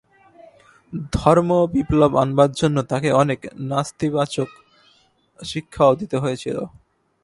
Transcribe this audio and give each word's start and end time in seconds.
ধর্ম-বিপ্লব 1.13 2.11
আনবার 2.15 2.49
জন্য 2.51 2.77
তাঁকে 2.81 3.09
অনেক 3.13 3.39
নাস্তিবাচক 3.69 4.49
শিক্ষাও 5.39 5.93
দিতে 5.95 6.17
হয়েছিল। 6.17 6.57